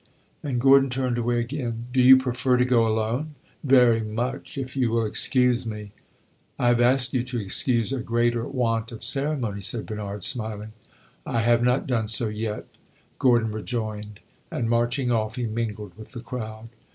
And 0.41 0.59
Gordon 0.59 0.89
turned 0.89 1.19
away 1.19 1.39
again. 1.41 1.85
"Do 1.93 2.01
you 2.01 2.17
prefer 2.17 2.57
to 2.57 2.65
go 2.65 2.87
alone?" 2.87 3.35
"Very 3.63 4.01
much 4.01 4.57
if 4.57 4.75
you 4.75 4.89
will 4.89 5.05
excuse 5.05 5.63
me!" 5.63 5.91
"I 6.57 6.69
have 6.69 6.81
asked 6.81 7.13
you 7.13 7.23
to 7.25 7.39
excuse 7.39 7.93
a 7.93 7.99
greater 7.99 8.47
want 8.47 8.91
of 8.91 9.03
ceremony!" 9.03 9.61
said 9.61 9.85
Bernard, 9.85 10.23
smiling. 10.23 10.73
"I 11.23 11.41
have 11.41 11.61
not 11.61 11.85
done 11.85 12.07
so 12.07 12.29
yet!" 12.29 12.65
Gordon 13.19 13.51
rejoined; 13.51 14.21
and 14.49 14.67
marching 14.67 15.11
off, 15.11 15.35
he 15.35 15.45
mingled 15.45 15.95
with 15.95 16.13
the 16.13 16.21
crowd. 16.21 16.69